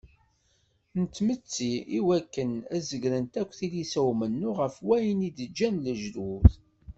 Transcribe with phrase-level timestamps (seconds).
[0.99, 6.51] N tmetti iwakken ad zegrent akk tilisa n umennuɣ ɣef wayen i d-ǧǧan lejdud.